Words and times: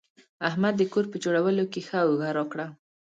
احمد 0.47 0.73
د 0.77 0.83
کور 0.93 1.05
په 1.11 1.17
جوړولو 1.23 1.63
کې 1.71 1.81
ښه 1.87 1.99
اوږه 2.05 2.29
راکړه. 2.37 2.67